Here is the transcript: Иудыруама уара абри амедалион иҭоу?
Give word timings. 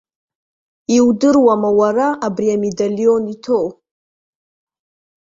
Иудыруама 0.95 1.69
уара 1.79 2.07
абри 2.25 2.47
амедалион 2.55 3.23
иҭоу? 3.33 3.67